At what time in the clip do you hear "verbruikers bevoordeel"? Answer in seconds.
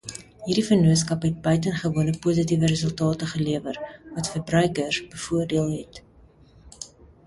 4.35-5.71